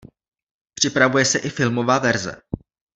Připravuje 0.73 1.25
se 1.25 1.39
i 1.39 1.49
filmová 1.49 1.99
verze. 1.99 2.41